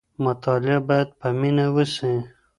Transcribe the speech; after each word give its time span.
مطالعه 0.25 0.79
باید 0.89 1.09
په 1.19 1.27
مینه 1.39 1.65
وسي. 1.75 2.13